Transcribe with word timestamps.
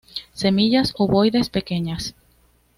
Semillas 0.33 0.95
ovoides, 0.97 1.47
pequeñas. 1.51 2.15